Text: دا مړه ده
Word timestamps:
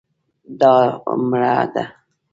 دا 0.59 0.73
مړه 1.29 1.55
ده 1.73 1.83